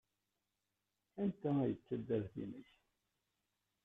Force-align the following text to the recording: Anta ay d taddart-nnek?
Anta 1.21 1.51
ay 1.63 1.73
d 1.77 1.79
taddart-nnek? 1.87 2.69